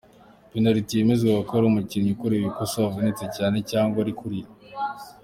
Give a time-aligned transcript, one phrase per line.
[0.51, 4.49] Penaliti yemezwaga ari uko umukinnyi ukorewe ikosa avunitse cyane, cyangwa ari kurira.